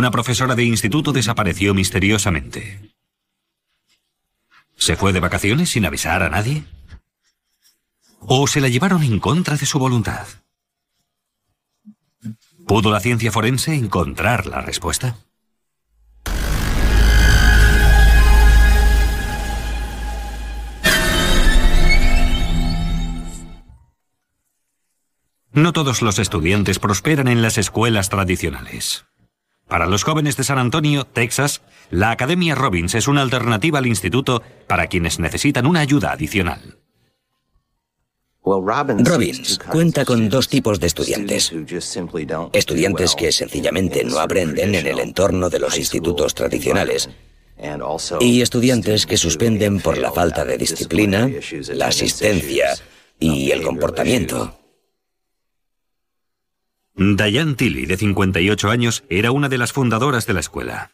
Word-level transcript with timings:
Una 0.00 0.10
profesora 0.10 0.54
de 0.54 0.64
instituto 0.64 1.12
desapareció 1.12 1.74
misteriosamente. 1.74 2.94
¿Se 4.74 4.96
fue 4.96 5.12
de 5.12 5.20
vacaciones 5.20 5.68
sin 5.68 5.84
avisar 5.84 6.22
a 6.22 6.30
nadie? 6.30 6.64
¿O 8.20 8.46
se 8.46 8.62
la 8.62 8.68
llevaron 8.68 9.02
en 9.02 9.20
contra 9.20 9.58
de 9.58 9.66
su 9.66 9.78
voluntad? 9.78 10.26
¿Pudo 12.66 12.90
la 12.90 13.00
ciencia 13.00 13.30
forense 13.30 13.74
encontrar 13.74 14.46
la 14.46 14.62
respuesta? 14.62 15.18
No 25.52 25.74
todos 25.74 26.00
los 26.00 26.18
estudiantes 26.18 26.78
prosperan 26.78 27.28
en 27.28 27.42
las 27.42 27.58
escuelas 27.58 28.08
tradicionales. 28.08 29.09
Para 29.70 29.86
los 29.86 30.02
jóvenes 30.02 30.36
de 30.36 30.42
San 30.42 30.58
Antonio, 30.58 31.04
Texas, 31.04 31.62
la 31.90 32.10
Academia 32.10 32.56
Robbins 32.56 32.96
es 32.96 33.06
una 33.06 33.22
alternativa 33.22 33.78
al 33.78 33.86
instituto 33.86 34.42
para 34.66 34.88
quienes 34.88 35.20
necesitan 35.20 35.64
una 35.64 35.78
ayuda 35.78 36.10
adicional. 36.10 36.76
Robbins 38.42 39.60
cuenta 39.70 40.04
con 40.04 40.28
dos 40.28 40.48
tipos 40.48 40.80
de 40.80 40.88
estudiantes. 40.88 41.52
Estudiantes 42.52 43.14
que 43.14 43.30
sencillamente 43.30 44.02
no 44.02 44.18
aprenden 44.18 44.74
en 44.74 44.86
el 44.88 44.98
entorno 44.98 45.48
de 45.48 45.60
los 45.60 45.78
institutos 45.78 46.34
tradicionales 46.34 47.08
y 48.18 48.40
estudiantes 48.40 49.06
que 49.06 49.16
suspenden 49.16 49.78
por 49.78 49.98
la 49.98 50.10
falta 50.10 50.44
de 50.44 50.58
disciplina, 50.58 51.30
la 51.74 51.86
asistencia 51.86 52.74
y 53.20 53.52
el 53.52 53.62
comportamiento. 53.62 54.59
Diane 57.00 57.54
Tilly, 57.54 57.86
de 57.86 57.96
58 57.96 58.68
años, 58.68 59.04
era 59.08 59.32
una 59.32 59.48
de 59.48 59.56
las 59.56 59.72
fundadoras 59.72 60.26
de 60.26 60.34
la 60.34 60.40
escuela. 60.40 60.90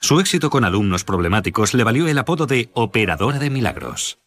Su 0.00 0.20
éxito 0.20 0.48
con 0.48 0.64
alumnos 0.64 1.04
problemáticos 1.04 1.74
le 1.74 1.84
valió 1.84 2.08
el 2.08 2.16
apodo 2.16 2.46
de 2.46 2.70
operadora 2.72 3.38
de 3.38 3.50
milagros. 3.50 4.18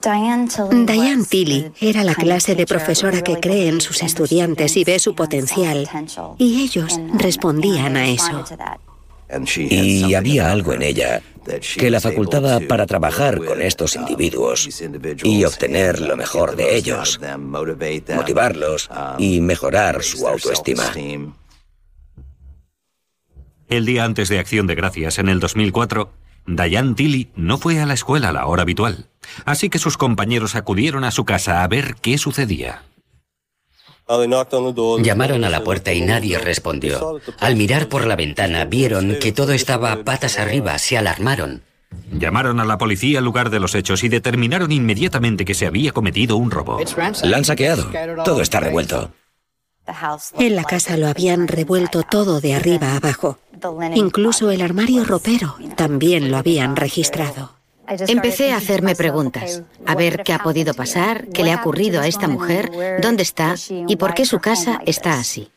Diane 0.00 1.24
Tilly 1.28 1.72
era 1.80 2.04
la 2.04 2.14
clase 2.14 2.54
de 2.54 2.64
profesora 2.64 3.22
que 3.22 3.40
cree 3.40 3.68
en 3.68 3.80
sus 3.80 4.04
estudiantes 4.04 4.76
y 4.76 4.84
ve 4.84 5.00
su 5.00 5.16
potencial, 5.16 5.88
y 6.38 6.62
ellos 6.62 7.00
respondían 7.14 7.96
a 7.96 8.06
eso. 8.06 8.44
Y 9.56 10.14
había 10.14 10.52
algo 10.52 10.74
en 10.74 10.82
ella 10.82 11.22
que 11.76 11.90
la 11.90 12.00
facultaba 12.00 12.60
para 12.60 12.86
trabajar 12.86 13.44
con 13.44 13.62
estos 13.62 13.96
individuos 13.96 14.68
y 15.22 15.44
obtener 15.44 16.00
lo 16.00 16.16
mejor 16.16 16.56
de 16.56 16.76
ellos, 16.76 17.20
motivarlos 17.38 18.90
y 19.18 19.40
mejorar 19.40 20.02
su 20.02 20.26
autoestima. 20.26 20.84
El 23.68 23.86
día 23.86 24.04
antes 24.04 24.28
de 24.28 24.38
Acción 24.38 24.66
de 24.66 24.74
Gracias, 24.74 25.18
en 25.18 25.28
el 25.28 25.40
2004, 25.40 26.12
Diane 26.46 26.94
Tilly 26.94 27.30
no 27.34 27.58
fue 27.58 27.80
a 27.80 27.86
la 27.86 27.94
escuela 27.94 28.28
a 28.28 28.32
la 28.32 28.46
hora 28.46 28.62
habitual, 28.62 29.08
así 29.46 29.70
que 29.70 29.78
sus 29.78 29.96
compañeros 29.96 30.54
acudieron 30.54 31.04
a 31.04 31.10
su 31.10 31.24
casa 31.24 31.62
a 31.62 31.68
ver 31.68 31.96
qué 32.00 32.18
sucedía. 32.18 32.82
Llamaron 34.06 35.44
a 35.44 35.50
la 35.50 35.64
puerta 35.64 35.92
y 35.92 36.02
nadie 36.02 36.38
respondió. 36.38 37.20
Al 37.40 37.56
mirar 37.56 37.88
por 37.88 38.06
la 38.06 38.16
ventana 38.16 38.64
vieron 38.64 39.16
que 39.20 39.32
todo 39.32 39.52
estaba 39.52 40.04
patas 40.04 40.38
arriba, 40.38 40.78
se 40.78 40.98
alarmaron. 40.98 41.62
Llamaron 42.12 42.60
a 42.60 42.64
la 42.64 42.76
policía 42.76 43.18
al 43.18 43.24
lugar 43.24 43.50
de 43.50 43.60
los 43.60 43.74
hechos 43.74 44.04
y 44.04 44.08
determinaron 44.08 44.72
inmediatamente 44.72 45.44
que 45.44 45.54
se 45.54 45.66
había 45.66 45.92
cometido 45.92 46.36
un 46.36 46.50
robo. 46.50 46.78
La 47.22 47.36
han 47.36 47.44
saqueado. 47.44 47.90
Todo 48.24 48.42
está 48.42 48.60
revuelto. 48.60 49.12
En 50.38 50.56
la 50.56 50.64
casa 50.64 50.96
lo 50.96 51.08
habían 51.08 51.46
revuelto 51.46 52.02
todo 52.02 52.40
de 52.40 52.54
arriba 52.54 52.92
a 52.92 52.96
abajo. 52.96 53.38
Incluso 53.94 54.50
el 54.50 54.62
armario 54.62 55.04
ropero 55.04 55.56
también 55.76 56.30
lo 56.30 56.38
habían 56.38 56.76
registrado. 56.76 57.52
Empecé 57.88 58.52
a 58.52 58.56
hacerme 58.56 58.94
preguntas, 58.94 59.62
a 59.86 59.94
ver 59.94 60.22
qué 60.24 60.32
ha 60.32 60.38
podido 60.38 60.74
pasar, 60.74 61.28
qué 61.28 61.44
le 61.44 61.52
ha 61.52 61.56
ocurrido 61.56 62.00
a 62.00 62.06
esta 62.06 62.28
mujer, 62.28 62.70
dónde 63.00 63.22
está 63.22 63.54
y 63.68 63.96
por 63.96 64.14
qué 64.14 64.24
su 64.24 64.40
casa 64.40 64.80
está 64.86 65.14
así. 65.14 65.50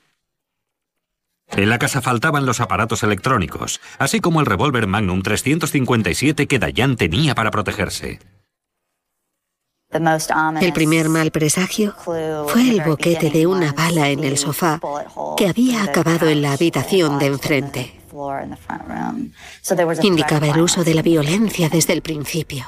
En 1.49 1.69
la 1.69 1.79
casa 1.79 2.01
faltaban 2.01 2.45
los 2.45 2.59
aparatos 2.59 3.03
electrónicos, 3.03 3.79
así 3.99 4.19
como 4.19 4.41
el 4.41 4.45
revólver 4.45 4.85
Magnum 4.85 5.21
357 5.21 6.47
que 6.47 6.59
Dayan 6.59 6.97
tenía 6.97 7.35
para 7.35 7.51
protegerse. 7.51 8.19
El 9.89 10.73
primer 10.73 11.07
mal 11.07 11.31
presagio 11.31 11.95
fue 11.95 12.69
el 12.69 12.81
boquete 12.81 13.29
de 13.29 13.47
una 13.47 13.71
bala 13.71 14.09
en 14.09 14.25
el 14.25 14.37
sofá 14.37 14.81
que 15.37 15.47
había 15.47 15.83
acabado 15.83 16.27
en 16.27 16.41
la 16.41 16.51
habitación 16.51 17.17
de 17.19 17.27
enfrente. 17.27 17.96
Indicaba 20.03 20.47
el 20.47 20.61
uso 20.61 20.83
de 20.83 20.93
la 20.93 21.01
violencia 21.01 21.69
desde 21.69 21.93
el 21.93 22.01
principio. 22.01 22.65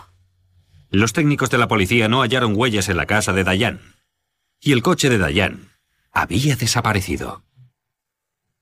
Los 0.92 1.14
técnicos 1.14 1.50
de 1.50 1.58
la 1.58 1.68
policía 1.68 2.08
no 2.08 2.22
hallaron 2.22 2.54
huellas 2.56 2.90
en 2.90 2.98
la 2.98 3.06
casa 3.06 3.34
de 3.34 3.44
Dayan. 3.44 3.80
Y 4.60 4.72
el 4.72 4.82
coche 4.82 5.10
de 5.10 5.18
Dayan 5.18 5.70
había 6.12 6.56
desaparecido. 6.56 7.44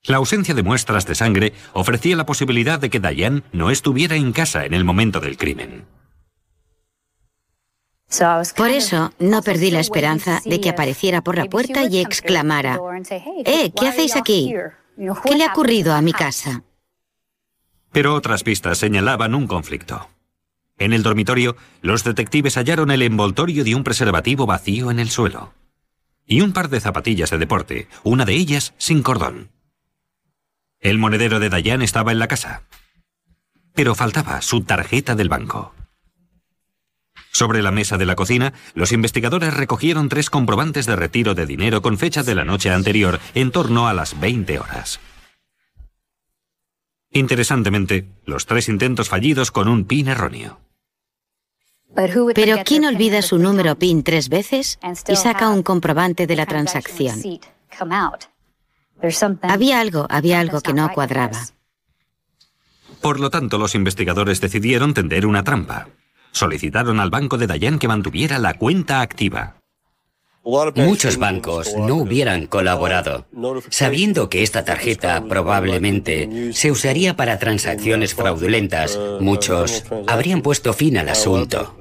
La 0.03 0.18
ausencia 0.18 0.53
de 0.53 0.64
muestras 0.64 1.06
de 1.06 1.16
sangre 1.16 1.53
ofrecía 1.74 2.16
la 2.16 2.25
posibilidad 2.25 2.80
de 2.80 2.90
que 2.90 3.00
Dayan 3.00 3.44
no 3.52 3.72
estuviera 3.72 4.16
en 4.16 4.31
casa 4.31 4.66
en 4.66 4.74
el 4.74 4.84
momento 4.84 5.19
del 5.19 5.38
crimen. 5.38 5.86
Por 8.56 8.69
eso 8.69 9.12
no 9.19 9.42
perdí 9.42 9.69
la 9.69 9.81
esperanza 9.81 10.42
de 10.46 10.62
que 10.62 10.69
apareciera 10.69 11.22
por 11.22 11.38
la 11.38 11.46
puerta 11.46 11.84
y 11.84 12.00
exclamara, 12.00 12.80
¡Eh, 13.46 13.72
¿qué 13.75 13.88
hacéis 13.88 14.16
aquí? 14.16 14.54
¿Qué 15.25 15.36
le 15.36 15.44
ha 15.44 15.52
ocurrido 15.52 15.94
a 15.94 16.02
mi 16.02 16.14
casa? 16.14 16.64
Pero 17.92 18.14
otras 18.14 18.44
pistas 18.44 18.78
señalaban 18.78 19.36
un 19.36 19.48
conflicto. 19.48 20.09
En 20.78 20.94
el 20.94 21.03
dormitorio, 21.03 21.58
los 21.81 22.03
detectives 22.03 22.56
hallaron 22.56 22.92
el 22.92 23.02
envoltorio 23.02 23.64
de 23.64 23.75
un 23.75 23.84
preservativo 23.84 24.46
vacío 24.46 24.92
en 24.92 25.00
el 25.00 25.09
suelo. 25.09 25.53
Y 26.25 26.42
un 26.42 26.53
par 26.53 26.70
de 26.70 26.80
zapatillas 26.80 27.31
de 27.31 27.38
deporte, 27.38 27.88
una 28.03 28.25
de 28.25 28.34
ellas 28.34 28.74
sin 28.78 29.02
cordón. 29.02 29.50
El 30.80 31.00
monedero 31.00 31.40
de 31.40 31.50
Dayan 31.50 31.81
estaba 31.81 32.12
en 32.12 32.20
la 32.20 32.28
casa. 32.28 32.64
Pero 33.74 33.96
faltaba 33.96 34.42
su 34.42 34.62
tarjeta 34.62 35.16
del 35.16 35.30
banco. 35.30 35.74
Sobre 37.31 37.62
la 37.62 37.72
mesa 37.72 37.98
de 37.98 38.06
la 38.06 38.16
cocina, 38.16 38.54
los 38.74 38.92
investigadores 38.92 39.54
recogieron 39.54 40.09
tres 40.09 40.30
comprobantes 40.30 40.86
de 40.86 40.96
retiro 40.96 41.36
de 41.36 41.46
dinero 41.46 41.81
con 41.81 41.98
fecha 41.98 42.24
de 42.24 42.36
la 42.36 42.46
noche 42.46 42.72
anterior, 42.72 43.19
en 43.36 43.52
torno 43.52 43.88
a 43.88 43.94
las 43.94 44.19
20 44.19 44.59
horas. 44.59 45.00
Interesantemente, 47.17 48.07
los 48.25 48.45
tres 48.45 48.69
intentos 48.69 49.09
fallidos 49.09 49.50
con 49.51 49.67
un 49.67 49.85
PIN 49.85 50.07
erróneo. 50.07 50.59
Pero 52.35 52.57
¿quién 52.63 52.85
olvida 52.85 53.23
su 53.23 53.39
número 53.39 53.75
PIN 53.75 54.03
tres 54.03 54.29
veces 54.29 54.78
y 55.07 55.16
saca 55.16 55.50
un 55.50 55.63
comprobante 55.63 56.27
de 56.27 56.35
la 56.35 56.45
transacción? 56.45 57.19
Había 59.41 59.79
algo, 59.79 60.06
había 60.09 60.39
algo 60.39 60.61
que 60.61 60.73
no 60.73 60.91
cuadraba. 60.94 61.39
Por 63.01 63.19
lo 63.19 63.31
tanto, 63.31 63.57
los 63.57 63.73
investigadores 63.73 64.39
decidieron 64.39 64.94
tender 64.94 65.25
una 65.25 65.44
trampa. 65.44 65.89
Solicitaron 66.31 67.00
al 67.00 67.09
banco 67.09 67.39
de 67.39 67.47
Dayan 67.47 67.79
que 67.79 67.88
mantuviera 67.88 68.38
la 68.38 68.53
cuenta 68.56 69.01
activa. 69.01 69.56
Muchos 70.75 71.18
bancos 71.18 71.75
no 71.75 71.96
hubieran 71.96 72.47
colaborado, 72.47 73.25
sabiendo 73.69 74.30
que 74.30 74.44
esta 74.44 74.63
tarjeta 74.63 75.25
probablemente 75.28 76.53
se 76.53 76.72
usaría 76.72 77.18
para 77.18 77.38
transacciones 77.38 78.13
fraudulentas. 78.13 78.97
Muchos 79.19 79.83
habrían 80.07 80.42
puesto 80.42 80.74
fin 80.74 80.98
al 80.98 81.10
asunto. 81.10 81.75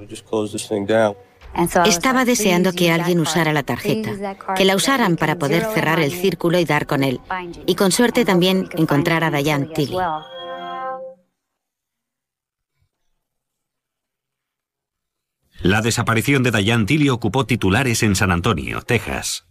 Estaba 1.87 2.25
deseando 2.25 2.73
que 2.73 2.90
alguien 2.90 3.20
usara 3.20 3.52
la 3.52 3.62
tarjeta, 3.62 4.37
que 4.56 4.64
la 4.64 4.75
usaran 4.75 5.17
para 5.17 5.38
poder 5.38 5.64
cerrar 5.73 6.00
el 6.00 6.11
círculo 6.11 6.58
y 6.58 6.64
dar 6.64 6.87
con 6.87 7.05
él, 7.05 7.20
y 7.67 7.76
con 7.76 7.93
suerte 7.93 8.25
también 8.25 8.69
encontrar 8.76 9.23
a 9.23 9.31
Diane 9.31 9.67
Tilly. 9.67 9.96
La 15.66 15.80
desaparición 15.80 16.44
de 16.44 16.52
Diane 16.52 16.84
Tilly 16.84 17.08
ocupó 17.08 17.44
titulares 17.44 18.04
en 18.04 18.14
San 18.14 18.30
Antonio, 18.30 18.82
Texas. 18.82 19.46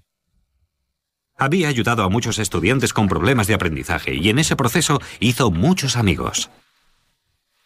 Había 1.38 1.68
ayudado 1.68 2.04
a 2.04 2.10
muchos 2.10 2.40
estudiantes 2.40 2.94
con 2.94 3.10
problemas 3.10 3.48
de 3.48 3.54
aprendizaje 3.54 4.16
y 4.16 4.30
en 4.30 4.40
ese 4.40 4.56
proceso 4.56 5.02
hizo 5.20 5.52
muchos 5.52 5.98
amigos. 5.98 6.50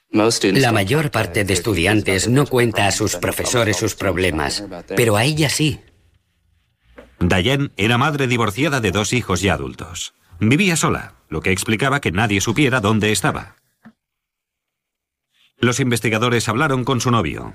La 0.09 0.71
mayor 0.71 1.11
parte 1.11 1.43
de 1.43 1.53
estudiantes 1.53 2.27
no 2.27 2.47
cuenta 2.47 2.87
a 2.87 2.91
sus 2.91 3.17
profesores 3.17 3.77
sus 3.77 3.93
problemas, 3.93 4.63
pero 4.95 5.15
a 5.15 5.25
ella 5.25 5.51
sí. 5.51 5.81
Diane 7.19 7.69
era 7.77 7.99
madre 7.99 8.25
divorciada 8.25 8.81
de 8.81 8.89
dos 8.89 9.13
hijos 9.13 9.41
ya 9.41 9.53
adultos. 9.53 10.15
Vivía 10.39 10.75
sola, 10.75 11.13
lo 11.29 11.41
que 11.41 11.51
explicaba 11.51 12.01
que 12.01 12.11
nadie 12.11 12.41
supiera 12.41 12.81
dónde 12.81 13.11
estaba. 13.11 13.57
Los 15.59 15.79
investigadores 15.79 16.49
hablaron 16.49 16.83
con 16.83 16.99
su 16.99 17.11
novio, 17.11 17.53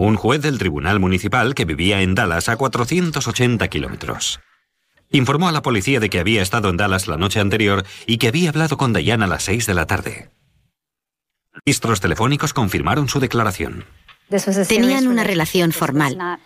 un 0.00 0.16
juez 0.16 0.42
del 0.42 0.58
Tribunal 0.58 1.00
Municipal 1.00 1.54
que 1.54 1.64
vivía 1.64 2.02
en 2.02 2.14
Dallas 2.14 2.48
a 2.48 2.56
480 2.56 3.68
kilómetros. 3.68 4.40
Informó 5.10 5.48
a 5.48 5.52
la 5.52 5.62
policía 5.62 6.00
de 6.00 6.10
que 6.10 6.20
había 6.20 6.42
estado 6.42 6.68
en 6.68 6.76
Dallas 6.76 7.08
la 7.08 7.16
noche 7.16 7.40
anterior 7.40 7.84
y 8.06 8.18
que 8.18 8.28
había 8.28 8.50
hablado 8.50 8.76
con 8.76 8.92
Diane 8.92 9.24
a 9.24 9.28
las 9.28 9.44
seis 9.44 9.66
de 9.66 9.74
la 9.74 9.86
tarde. 9.86 10.30
Registros 11.52 12.00
telefónicos 12.00 12.52
confirmaron 12.52 13.08
su 13.08 13.18
declaración. 13.18 13.84
Tenían 14.68 15.08
una 15.08 15.24
relación 15.24 15.72
formal. 15.72 16.38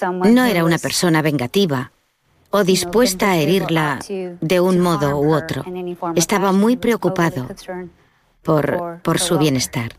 No 0.00 0.44
era 0.44 0.64
una 0.64 0.78
persona 0.78 1.22
vengativa 1.22 1.92
o 2.50 2.64
dispuesta 2.64 3.32
a 3.32 3.36
herirla 3.36 3.98
de 4.08 4.60
un 4.60 4.80
modo 4.80 5.18
u 5.18 5.34
otro. 5.34 5.64
Estaba 6.14 6.52
muy 6.52 6.76
preocupado 6.76 7.48
por, 8.42 9.00
por 9.02 9.18
su 9.18 9.38
bienestar. 9.38 9.92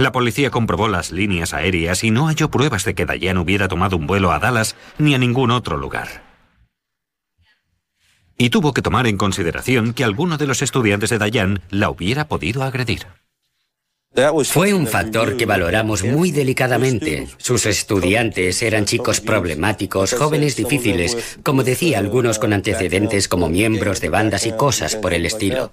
La 0.00 0.12
policía 0.12 0.50
comprobó 0.50 0.88
las 0.88 1.12
líneas 1.12 1.52
aéreas 1.52 2.04
y 2.04 2.10
no 2.10 2.28
halló 2.28 2.50
pruebas 2.50 2.86
de 2.86 2.94
que 2.94 3.04
Diane 3.04 3.38
hubiera 3.38 3.68
tomado 3.68 3.98
un 3.98 4.06
vuelo 4.06 4.32
a 4.32 4.38
Dallas 4.38 4.74
ni 4.96 5.14
a 5.14 5.18
ningún 5.18 5.50
otro 5.50 5.76
lugar. 5.76 6.22
Y 8.38 8.48
tuvo 8.48 8.72
que 8.72 8.80
tomar 8.80 9.06
en 9.06 9.18
consideración 9.18 9.92
que 9.92 10.02
alguno 10.02 10.38
de 10.38 10.46
los 10.46 10.62
estudiantes 10.62 11.10
de 11.10 11.18
Diane 11.18 11.60
la 11.68 11.90
hubiera 11.90 12.28
podido 12.28 12.62
agredir. 12.62 13.08
Fue 14.44 14.72
un 14.72 14.86
factor 14.86 15.36
que 15.36 15.44
valoramos 15.44 16.02
muy 16.02 16.30
delicadamente. 16.30 17.28
Sus 17.36 17.66
estudiantes 17.66 18.62
eran 18.62 18.86
chicos 18.86 19.20
problemáticos, 19.20 20.14
jóvenes 20.14 20.56
difíciles, 20.56 21.38
como 21.42 21.62
decía 21.62 21.98
algunos 21.98 22.38
con 22.38 22.54
antecedentes 22.54 23.28
como 23.28 23.50
miembros 23.50 24.00
de 24.00 24.08
bandas 24.08 24.46
y 24.46 24.52
cosas 24.52 24.96
por 24.96 25.12
el 25.12 25.26
estilo. 25.26 25.72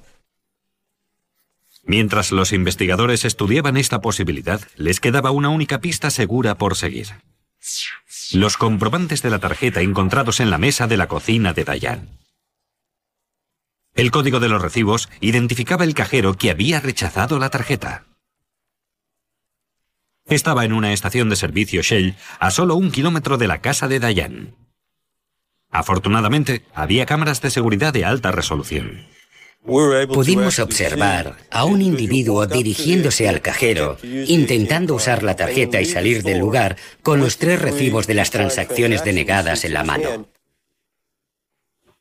Mientras 1.88 2.34
los 2.34 2.52
investigadores 2.52 3.24
estudiaban 3.24 3.78
esta 3.78 4.02
posibilidad, 4.02 4.60
les 4.76 5.00
quedaba 5.00 5.32
una 5.32 5.48
única 5.48 5.80
pista 5.80 6.12
segura 6.12 6.56
por 6.56 6.76
seguir. 6.76 7.08
Los 8.34 8.58
comprobantes 8.58 9.22
de 9.22 9.30
la 9.30 9.40
tarjeta 9.40 9.80
encontrados 9.80 10.42
en 10.42 10.50
la 10.50 10.58
mesa 10.58 10.88
de 10.88 10.98
la 10.98 11.08
cocina 11.08 11.54
de 11.54 11.64
Dayan. 11.64 12.20
El 13.96 14.12
código 14.12 14.42
de 14.42 14.50
los 14.50 14.62
recibos 14.62 15.10
identificaba 15.22 15.86
el 15.86 15.94
cajero 15.94 16.34
que 16.34 16.52
había 16.52 16.82
rechazado 16.82 17.40
la 17.40 17.50
tarjeta. 17.50 18.04
Estaba 20.26 20.66
en 20.66 20.74
una 20.74 20.92
estación 20.92 21.30
de 21.30 21.38
servicio 21.38 21.82
Shell 21.82 22.16
a 22.40 22.52
solo 22.52 22.76
un 22.76 22.92
kilómetro 22.92 23.38
de 23.38 23.48
la 23.48 23.62
casa 23.62 23.88
de 23.88 24.00
Dayan. 24.02 24.56
Afortunadamente, 25.72 26.66
había 26.76 27.06
cámaras 27.06 27.42
de 27.42 27.50
seguridad 27.50 27.94
de 27.94 28.04
alta 28.04 28.34
resolución. 28.34 29.08
Pudimos 29.68 30.60
observar 30.60 31.36
a 31.52 31.66
un 31.66 31.82
individuo 31.82 32.48
dirigiéndose 32.48 33.28
al 33.28 33.42
cajero, 33.42 33.98
intentando 34.02 34.96
usar 34.96 35.24
la 35.24 35.36
tarjeta 35.36 35.82
y 35.82 35.86
salir 35.86 36.24
del 36.24 36.40
lugar 36.40 36.78
con 37.04 37.20
los 37.20 37.38
tres 37.38 37.62
recibos 37.62 38.08
de 38.08 38.14
las 38.14 38.32
transacciones 38.32 39.04
denegadas 39.04 39.66
en 39.66 39.74
la 39.74 39.84
mano. 39.84 40.30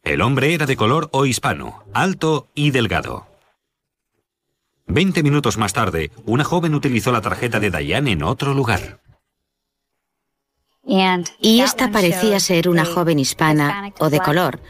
El 0.04 0.22
hombre 0.22 0.54
era 0.54 0.66
de 0.66 0.76
color 0.76 1.08
o 1.10 1.26
hispano, 1.26 1.82
alto 1.92 2.48
y 2.54 2.70
delgado. 2.70 3.26
Veinte 4.86 5.24
minutos 5.24 5.58
más 5.58 5.72
tarde, 5.72 6.12
una 6.24 6.44
joven 6.44 6.72
utilizó 6.72 7.10
la 7.10 7.20
tarjeta 7.20 7.58
de 7.58 7.70
Diane 7.70 8.12
en 8.12 8.22
otro 8.22 8.54
lugar. 8.54 9.00
Y 10.86 11.60
esta 11.60 11.90
parecía 11.90 12.38
ser 12.38 12.68
una 12.68 12.84
joven 12.84 13.18
hispana 13.18 13.92
o 13.98 14.08
de 14.08 14.20
color. 14.20 14.60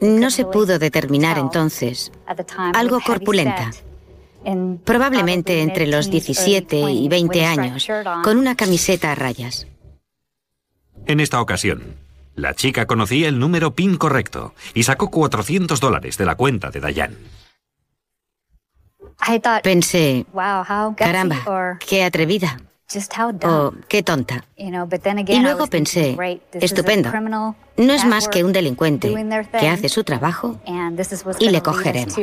No 0.00 0.30
se 0.30 0.44
pudo 0.44 0.78
determinar 0.78 1.38
entonces. 1.38 2.10
Algo 2.74 3.00
corpulenta. 3.00 3.70
Probablemente 4.84 5.62
entre 5.62 5.86
los 5.86 6.10
17 6.10 6.80
y 6.90 7.08
20 7.08 7.46
años, 7.46 7.88
con 8.22 8.36
una 8.36 8.56
camiseta 8.56 9.12
a 9.12 9.14
rayas. 9.14 9.66
En 11.06 11.20
esta 11.20 11.40
ocasión, 11.40 11.96
la 12.34 12.54
chica 12.54 12.86
conocía 12.86 13.28
el 13.28 13.38
número 13.38 13.74
PIN 13.74 13.96
correcto 13.96 14.54
y 14.74 14.82
sacó 14.82 15.10
400 15.10 15.80
dólares 15.80 16.18
de 16.18 16.26
la 16.26 16.34
cuenta 16.34 16.70
de 16.70 16.80
Dayan. 16.80 17.16
Pensé, 19.62 20.26
caramba, 20.96 21.78
qué 21.86 22.04
atrevida. 22.04 22.58
Oh, 23.44 23.72
qué 23.88 24.02
tonta. 24.02 24.44
Y 24.56 25.40
luego 25.40 25.66
pensé, 25.66 26.16
estupendo, 26.52 27.10
no 27.76 27.92
es 27.92 28.04
más 28.04 28.28
que 28.28 28.44
un 28.44 28.52
delincuente 28.52 29.14
que 29.58 29.68
hace 29.68 29.88
su 29.88 30.04
trabajo 30.04 30.60
y 31.40 31.48
le 31.50 31.62
cogeremos. 31.62 32.16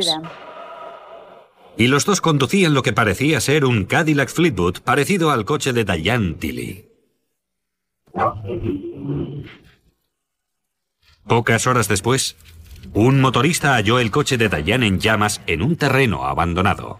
Y 1.77 1.87
los 1.87 2.05
dos 2.05 2.21
conducían 2.21 2.73
lo 2.73 2.83
que 2.83 2.93
parecía 2.93 3.39
ser 3.39 3.65
un 3.65 3.85
Cadillac 3.85 4.29
Fleetwood 4.29 4.79
parecido 4.79 5.31
al 5.31 5.45
coche 5.45 5.73
de 5.73 5.85
Diane 5.85 6.33
Tilly. 6.33 6.85
Pocas 11.27 11.65
horas 11.67 11.87
después, 11.87 12.35
un 12.93 13.21
motorista 13.21 13.75
halló 13.75 13.99
el 13.99 14.11
coche 14.11 14.37
de 14.37 14.49
Diane 14.49 14.87
en 14.87 14.99
llamas 14.99 15.41
en 15.47 15.61
un 15.61 15.77
terreno 15.77 16.25
abandonado. 16.25 16.99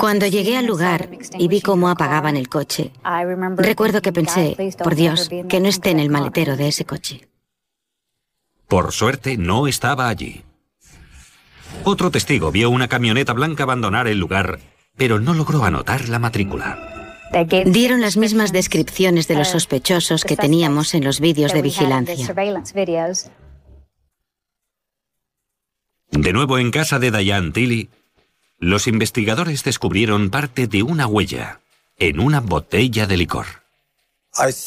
Cuando 0.00 0.26
llegué 0.26 0.56
al 0.56 0.66
lugar 0.66 1.08
y 1.38 1.48
vi 1.48 1.60
cómo 1.60 1.88
apagaban 1.88 2.36
el 2.36 2.48
coche, 2.48 2.90
recuerdo 3.56 4.02
que 4.02 4.12
pensé, 4.12 4.56
por 4.82 4.94
Dios, 4.94 5.28
que 5.48 5.60
no 5.60 5.68
esté 5.68 5.90
en 5.90 6.00
el 6.00 6.10
maletero 6.10 6.56
de 6.56 6.68
ese 6.68 6.84
coche. 6.84 7.28
Por 8.68 8.92
suerte, 8.92 9.36
no 9.36 9.66
estaba 9.66 10.08
allí. 10.08 10.42
Otro 11.84 12.10
testigo 12.10 12.50
vio 12.50 12.70
una 12.70 12.88
camioneta 12.88 13.32
blanca 13.32 13.64
abandonar 13.64 14.06
el 14.06 14.18
lugar, 14.18 14.60
pero 14.96 15.20
no 15.20 15.34
logró 15.34 15.64
anotar 15.64 16.08
la 16.08 16.18
matrícula. 16.18 16.92
Dieron 17.66 18.00
las 18.00 18.16
mismas 18.16 18.52
descripciones 18.52 19.26
de 19.26 19.36
los 19.36 19.48
sospechosos 19.48 20.24
que 20.24 20.36
teníamos 20.36 20.94
en 20.94 21.04
los 21.04 21.18
vídeos 21.20 21.52
de 21.52 21.62
vigilancia. 21.62 22.34
De 26.10 26.32
nuevo 26.34 26.58
en 26.58 26.70
casa 26.70 26.98
de 26.98 27.10
Diane 27.10 27.52
Tilly, 27.52 27.88
los 28.62 28.86
investigadores 28.86 29.64
descubrieron 29.64 30.30
parte 30.30 30.68
de 30.68 30.84
una 30.84 31.08
huella 31.08 31.58
en 31.98 32.20
una 32.20 32.40
botella 32.40 33.08
de 33.08 33.16
licor. 33.16 33.46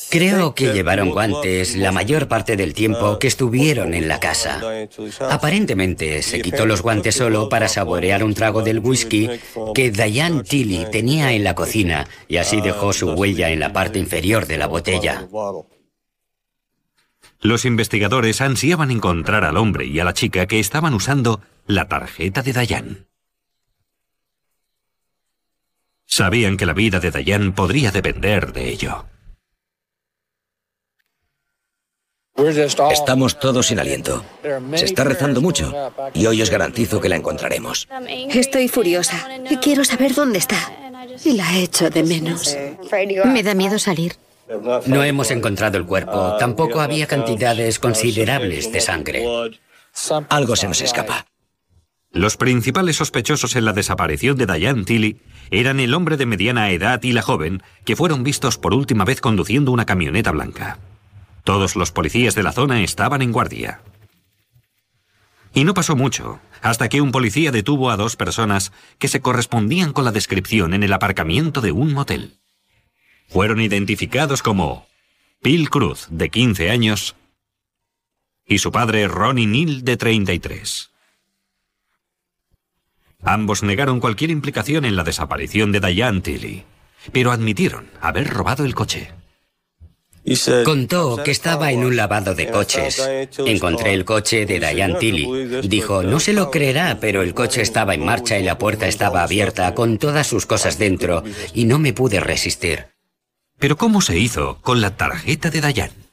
Creo 0.10 0.54
que 0.54 0.74
llevaron 0.74 1.12
guantes 1.12 1.78
la 1.78 1.94
mayor 1.94 2.28
parte 2.28 2.58
del 2.58 2.74
tiempo 2.74 3.18
que 3.20 3.28
estuvieron 3.28 3.94
en 3.94 4.10
la 4.10 4.20
casa. 4.20 4.62
Aparentemente 5.32 6.22
se 6.24 6.42
quitó 6.42 6.66
los 6.66 6.82
guantes 6.82 7.16
solo 7.16 7.48
para 7.48 7.70
saborear 7.70 8.26
un 8.26 8.34
trago 8.34 8.64
del 8.64 8.80
whisky 8.80 9.30
que 9.74 9.92
Diane 9.92 10.44
Tilly 10.44 10.88
tenía 10.92 11.32
en 11.32 11.46
la 11.46 11.56
cocina 11.56 12.06
y 12.28 12.36
así 12.36 12.60
dejó 12.60 12.92
su 12.92 13.12
huella 13.12 13.50
en 13.50 13.62
la 13.62 13.72
parte 13.72 13.98
inferior 13.98 14.46
de 14.46 14.58
la 14.58 14.68
botella. 14.68 15.26
Los 17.40 17.64
investigadores 17.64 18.42
ansiaban 18.42 18.92
encontrar 18.92 19.46
al 19.46 19.56
hombre 19.56 19.86
y 19.86 20.02
a 20.02 20.04
la 20.04 20.14
chica 20.14 20.48
que 20.48 20.60
estaban 20.60 20.94
usando 20.94 21.40
la 21.66 21.88
tarjeta 21.88 22.42
de 22.42 22.52
Diane. 22.52 23.15
Sabían 26.06 26.58
que 26.58 26.66
la 26.66 26.74
vida 26.74 27.00
de 27.00 27.12
Dayan 27.12 27.54
podría 27.54 27.92
depender 27.92 28.54
de 28.54 28.70
ello. 28.70 29.06
Estamos 32.92 33.40
todos 33.40 33.68
sin 33.68 33.80
aliento. 33.80 34.24
Se 34.76 34.86
está 34.86 35.06
rezando 35.06 35.42
mucho 35.42 35.74
y 36.14 36.26
hoy 36.26 36.42
os 36.42 36.50
garantizo 36.50 37.00
que 37.00 37.08
la 37.08 37.16
encontraremos. 37.16 37.88
Estoy 38.30 38.68
furiosa 38.68 39.30
y 39.50 39.58
quiero 39.58 39.86
saber 39.86 40.14
dónde 40.14 40.40
está. 40.40 40.58
Y 41.24 41.34
la 41.34 41.58
echo 41.58 41.90
de 41.90 42.04
menos. 42.04 42.58
Me 43.26 43.42
da 43.42 43.54
miedo 43.54 43.80
salir. 43.80 44.16
No 44.86 45.04
hemos 45.04 45.32
encontrado 45.32 45.78
el 45.78 45.86
cuerpo. 45.86 46.36
Tampoco 46.38 46.82
había 46.82 47.08
cantidades 47.08 47.80
considerables 47.80 48.72
de 48.72 48.82
sangre. 48.82 49.26
Algo 50.30 50.56
se 50.56 50.68
nos 50.68 50.82
escapa. 50.82 51.26
Los 52.16 52.38
principales 52.38 52.96
sospechosos 52.96 53.58
en 53.58 53.66
la 53.66 53.74
desaparición 53.74 54.38
de 54.38 54.46
Diane 54.46 54.86
Tilly 54.86 55.20
eran 55.52 55.82
el 55.82 55.94
hombre 55.94 56.16
de 56.16 56.26
mediana 56.26 56.72
edad 56.72 57.04
y 57.04 57.12
la 57.12 57.22
joven, 57.22 57.62
que 57.84 57.98
fueron 57.98 58.24
vistos 58.24 58.58
por 58.58 58.74
última 58.74 59.04
vez 59.04 59.20
conduciendo 59.20 59.74
una 59.74 59.86
camioneta 59.86 60.32
blanca. 60.32 60.80
Todos 61.44 61.76
los 61.76 61.92
policías 61.92 62.34
de 62.34 62.44
la 62.44 62.54
zona 62.54 62.82
estaban 62.84 63.22
en 63.22 63.34
guardia. 63.34 63.82
Y 65.54 65.66
no 65.66 65.74
pasó 65.74 65.98
mucho, 65.98 66.40
hasta 66.62 66.88
que 66.88 67.02
un 67.02 67.12
policía 67.12 67.52
detuvo 67.52 67.92
a 67.92 67.98
dos 67.98 68.16
personas 68.16 68.72
que 68.98 69.10
se 69.10 69.20
correspondían 69.20 69.92
con 69.92 70.06
la 70.06 70.14
descripción 70.14 70.74
en 70.74 70.84
el 70.84 70.94
aparcamiento 70.94 71.60
de 71.60 71.74
un 71.74 71.92
motel. 71.92 72.38
Fueron 73.28 73.60
identificados 73.60 74.42
como 74.42 74.88
Bill 75.44 75.70
Cruz, 75.70 76.08
de 76.10 76.30
15 76.30 76.70
años, 76.70 77.18
y 78.48 78.60
su 78.60 78.72
padre 78.72 79.10
Ronnie 79.10 79.48
Neal, 79.48 79.84
de 79.84 79.98
33. 79.98 80.95
Ambos 83.26 83.64
negaron 83.64 84.00
cualquier 84.00 84.30
implicación 84.30 84.86
en 84.86 84.96
la 84.96 85.04
desaparición 85.04 85.72
de 85.72 85.80
Diane 85.80 86.22
Tilly, 86.22 86.64
pero 87.12 87.32
admitieron 87.32 87.90
haber 88.00 88.30
robado 88.30 88.66
el 88.66 88.76
coche. 88.76 89.12
Contó 90.64 91.22
que 91.24 91.32
estaba 91.32 91.72
en 91.72 91.84
un 91.86 91.96
lavado 91.96 92.34
de 92.34 92.50
coches. 92.50 93.08
Encontré 93.38 93.94
el 93.94 94.06
coche 94.06 94.46
de 94.46 94.60
Diane 94.60 94.96
Tilly. 94.96 95.62
Dijo, 95.68 96.02
no 96.02 96.20
se 96.20 96.34
lo 96.34 96.50
creerá, 96.50 96.98
pero 97.00 97.22
el 97.22 97.34
coche 97.34 97.62
estaba 97.62 97.94
en 97.94 98.06
marcha 98.06 98.40
y 98.40 98.44
la 98.44 98.58
puerta 98.58 98.88
estaba 98.88 99.22
abierta 99.22 99.76
con 99.76 100.00
todas 100.00 100.26
sus 100.26 100.46
cosas 100.46 100.80
dentro 100.80 101.24
y 101.54 101.66
no 101.66 101.78
me 101.78 101.94
pude 101.94 102.20
resistir. 102.20 102.88
Pero 103.60 103.78
¿cómo 103.78 104.02
se 104.02 104.18
hizo 104.18 104.60
con 104.62 104.82
la 104.82 104.98
tarjeta 104.98 105.50
de 105.50 105.62
Diane? 105.62 106.05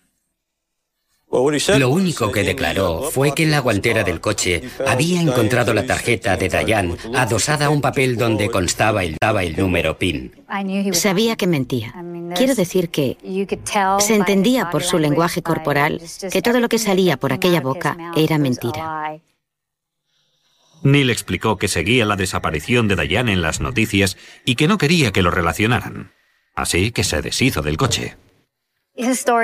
Lo 1.79 1.89
único 1.89 2.31
que 2.31 2.43
declaró 2.43 3.11
fue 3.11 3.33
que 3.35 3.45
en 3.45 3.51
la 3.51 3.61
guantera 3.61 4.05
del 4.05 4.21
coche 4.21 4.63
había 4.87 5.23
encontrado 5.23 5.73
la 5.73 5.87
tarjeta 5.87 6.37
de 6.37 6.51
Diane 6.51 6.97
adosada 7.15 7.67
a 7.67 7.71
un 7.71 7.81
papel 7.81 8.19
donde 8.19 8.51
constaba 8.51 9.03
el, 9.03 9.17
el 9.19 9.57
número 9.57 9.97
PIN. 9.97 10.33
Sabía 10.93 11.37
que 11.37 11.47
mentía. 11.47 11.95
Quiero 12.35 12.55
decir 12.55 12.91
que 12.91 13.17
se 13.99 14.15
entendía 14.15 14.69
por 14.69 14.83
su 14.83 14.99
lenguaje 14.99 15.43
corporal 15.43 16.03
que 16.31 16.43
todo 16.43 16.61
lo 16.61 16.69
que 16.69 16.79
salía 16.79 17.17
por 17.17 17.33
aquella 17.33 17.63
boca 17.63 17.97
era 18.15 18.37
mentira. 18.37 19.19
Neil 20.83 21.11
explicó 21.11 21.57
que 21.57 21.69
seguía 21.69 22.05
la 22.05 22.17
desaparición 22.17 22.89
de 22.89 22.97
Diane 22.97 23.33
en 23.33 23.41
las 23.41 23.61
noticias 23.61 24.19
y 24.45 24.57
que 24.57 24.69
no 24.69 24.77
quería 24.77 25.13
que 25.13 25.23
lo 25.23 25.31
relacionaran. 25.31 26.13
Así 26.55 26.91
que 26.91 27.05
se 27.05 27.23
deshizo 27.23 27.63
del 27.63 27.79
coche. 27.79 28.17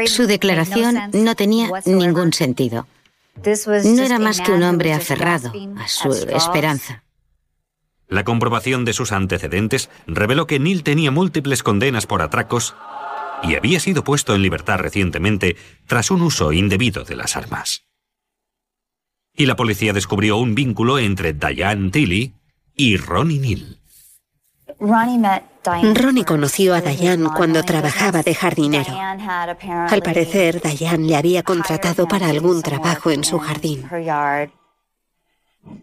Su 0.07 0.27
declaración 0.27 1.11
no 1.13 1.35
tenía 1.35 1.71
ningún 1.87 2.33
sentido. 2.33 2.87
No 3.85 4.03
era 4.03 4.19
más 4.19 4.41
que 4.41 4.53
un 4.53 4.63
hombre 4.63 4.93
aferrado 4.93 5.53
a 5.79 5.89
su 5.89 6.13
esperanza. 6.13 7.05
La 8.09 8.25
comprobación 8.25 8.85
de 8.85 8.95
sus 8.95 9.13
antecedentes 9.13 9.91
reveló 10.07 10.47
que 10.47 10.59
Neil 10.59 10.83
tenía 10.83 11.11
múltiples 11.11 11.63
condenas 11.63 12.07
por 12.07 12.23
atracos 12.23 12.75
y 13.43 13.55
había 13.55 13.81
sido 13.81 14.03
puesto 14.03 14.35
en 14.35 14.43
libertad 14.43 14.79
recientemente 14.79 15.57
tras 15.87 16.11
un 16.11 16.23
uso 16.23 16.53
indebido 16.53 17.05
de 17.05 17.17
las 17.17 17.37
armas. 17.37 17.85
Y 19.35 19.47
la 19.47 19.57
policía 19.57 19.93
descubrió 19.93 20.39
un 20.39 20.55
vínculo 20.55 20.99
entre 20.99 21.33
Diane 21.33 21.91
Tilly 21.91 22.35
y 22.75 22.97
Ronnie 22.97 23.39
Neal. 23.39 23.78
Ronnie 24.81 26.25
conoció 26.25 26.75
a 26.75 26.81
Diane 26.81 27.29
cuando 27.37 27.63
trabajaba 27.63 28.23
de 28.23 28.35
jardinero. 28.35 28.95
Al 29.89 30.03
parecer, 30.03 30.61
Diane 30.63 31.07
le 31.07 31.17
había 31.17 31.43
contratado 31.43 32.07
para 32.07 32.29
algún 32.29 32.63
trabajo 32.63 33.11
en 33.11 33.25
su 33.25 33.39
jardín. 33.39 33.85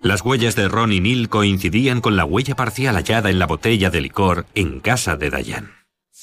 Las 0.02 0.22
huellas 0.22 0.56
de 0.56 0.68
Ronnie 0.68 1.02
Neal 1.02 1.30
coincidían 1.30 2.02
con 2.02 2.16
la 2.16 2.25
huella 2.25 2.56
parcial 2.56 2.96
hallada 2.96 3.30
en 3.30 3.38
la 3.38 3.48
botella 3.48 3.90
de 3.90 4.02
licor 4.02 4.46
en 4.56 4.80
casa 4.80 5.18
de 5.18 5.30
Diane. 5.30 5.68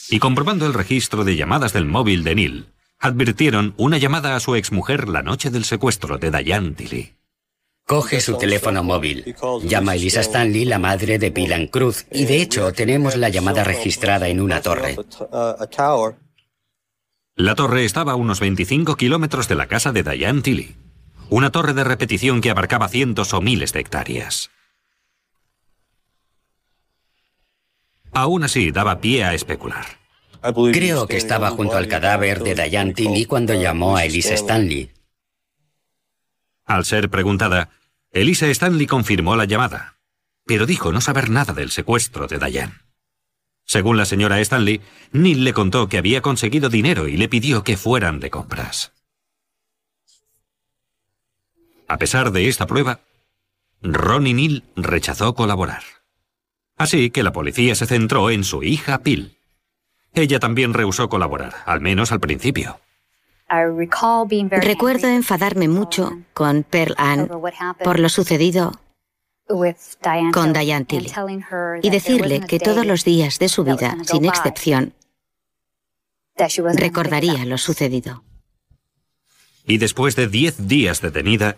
Y 0.09 0.19
comprobando 0.19 0.67
el 0.67 0.75
registro 0.75 1.25
de 1.25 1.37
llamadas 1.37 1.73
del 1.73 1.85
móvil 1.85 2.25
de 2.25 2.35
Neal, 2.35 2.67
advirtieron 2.99 3.75
una 3.77 3.99
llamada 3.99 4.35
a 4.35 4.41
su 4.41 4.55
exmujer 4.55 5.09
la 5.09 5.23
noche 5.23 5.51
del 5.51 5.65
secuestro 5.65 6.19
de 6.19 6.31
Diane 6.31 6.73
Tilly. 6.73 7.15
Coge 7.87 8.21
su 8.21 8.39
teléfono 8.39 8.83
móvil. 8.83 9.35
Llama 9.65 9.93
a 9.93 9.95
Elisa 9.97 10.21
Stanley, 10.21 10.65
la 10.65 10.79
madre 10.79 11.19
de 11.19 11.31
Pilan 11.31 11.67
Cruz, 11.67 12.07
y 12.11 12.25
de 12.25 12.41
hecho 12.41 12.73
tenemos 12.73 13.17
la 13.17 13.29
llamada 13.29 13.65
registrada 13.65 14.29
en 14.29 14.41
una 14.41 14.63
torre. 14.63 14.97
La 17.35 17.55
torre 17.55 17.85
estaba 17.85 18.13
a 18.13 18.17
unos 18.17 18.41
25 18.41 18.97
kilómetros 18.97 19.49
de 19.49 19.55
la 19.55 19.67
casa 19.67 19.93
de 19.93 20.03
Diane 20.03 20.43
Tilly. 20.43 20.77
Una 21.29 21.51
torre 21.51 21.73
de 21.73 21.85
repetición 21.85 22.41
que 22.41 22.51
abarcaba 22.51 22.89
cientos 22.89 23.33
o 23.33 23.41
miles 23.41 23.73
de 23.73 23.81
hectáreas. 23.81 24.51
Aún 28.13 28.45
así, 28.45 28.71
daba 28.71 29.01
pie 29.01 29.25
a 29.25 29.33
especular. 29.33 29.87
Creo 30.73 31.07
que 31.07 31.17
estaba 31.17 31.51
junto 31.51 31.77
al 31.77 31.89
cadáver 31.89 32.43
de 32.43 32.55
Diane 32.55 32.93
Tilly 32.93 33.25
cuando 33.25 33.55
llamó 33.55 33.97
a 33.97 34.05
Elisa 34.05 34.35
Stanley. 34.35 34.91
Al 36.73 36.87
ser 36.87 37.11
preguntada, 37.11 37.69
Elisa 38.13 38.47
Stanley 38.49 38.87
confirmó 38.87 39.37
la 39.37 39.45
llamada, 39.45 39.99
pero 40.47 40.65
dijo 40.65 40.91
no 40.91 41.03
saber 41.03 41.29
nada 41.29 41.53
del 41.53 41.71
secuestro 41.71 42.29
de 42.29 42.39
Diane. 42.39 42.73
Según 43.67 43.99
la 43.99 44.07
señora 44.07 44.41
Stanley, 44.41 44.81
Neil 45.13 45.45
le 45.45 45.53
contó 45.53 45.91
que 45.91 45.99
había 45.99 46.23
conseguido 46.23 46.71
dinero 46.71 47.09
y 47.09 47.19
le 47.19 47.29
pidió 47.29 47.63
que 47.63 47.77
fueran 47.77 48.21
de 48.21 48.31
compras. 48.31 48.95
A 51.89 51.99
pesar 51.99 52.33
de 52.33 52.49
esta 52.49 52.67
prueba, 52.67 53.01
Ronnie 53.83 54.33
Neil 54.33 54.65
rechazó 54.75 55.35
colaborar. 55.35 55.83
Así 56.79 57.11
que 57.11 57.23
la 57.23 57.35
policía 57.35 57.75
se 57.75 57.85
centró 57.85 58.31
en 58.31 58.45
su 58.45 58.63
hija 58.63 59.03
Pill. 59.03 59.37
Ella 60.15 60.41
también 60.41 60.73
rehusó 60.73 61.11
colaborar, 61.11 61.55
al 61.67 61.83
menos 61.83 62.13
al 62.13 62.21
principio. 62.21 62.81
Recuerdo 64.51 65.09
enfadarme 65.09 65.69
mucho 65.69 66.19
con 66.33 66.63
Pearl 66.63 66.95
Ann 66.97 67.29
por 67.85 67.99
lo 67.99 68.09
sucedido 68.09 68.73
con 70.33 70.53
Diane 70.55 70.87
Tilly 70.87 71.13
y 71.83 71.91
decirle 71.91 72.41
que 72.41 72.59
todos 72.59 72.87
los 72.87 73.05
días 73.05 73.39
de 73.39 73.49
su 73.49 73.65
vida, 73.65 73.97
sin 74.05 74.25
excepción, 74.25 74.95
recordaría 76.75 77.45
lo 77.45 77.59
sucedido. 77.59 78.25
Y 79.67 79.79
después 79.79 80.17
de 80.17 80.29
diez 80.29 80.67
días 80.67 81.03
detenida, 81.03 81.57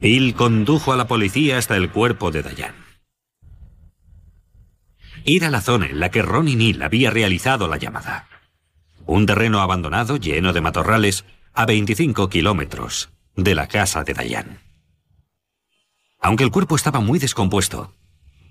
Bill 0.00 0.34
condujo 0.34 0.92
a 0.92 0.96
la 0.96 1.06
policía 1.06 1.56
hasta 1.56 1.76
el 1.76 1.90
cuerpo 1.90 2.30
de 2.30 2.42
Diane. 2.42 2.84
Ir 5.24 5.46
a 5.46 5.50
la 5.50 5.62
zona 5.62 5.86
en 5.86 6.00
la 6.00 6.10
que 6.10 6.20
Ronnie 6.20 6.56
Neal 6.56 6.82
había 6.82 7.10
realizado 7.10 7.66
la 7.66 7.78
llamada. 7.78 8.28
Un 9.06 9.26
terreno 9.26 9.60
abandonado 9.60 10.16
lleno 10.16 10.52
de 10.52 10.60
matorrales 10.60 11.24
a 11.52 11.66
25 11.66 12.28
kilómetros 12.28 13.10
de 13.36 13.54
la 13.54 13.68
casa 13.68 14.02
de 14.02 14.14
Dayan. 14.14 14.60
Aunque 16.20 16.44
el 16.44 16.50
cuerpo 16.50 16.74
estaba 16.74 17.00
muy 17.00 17.18
descompuesto, 17.18 17.94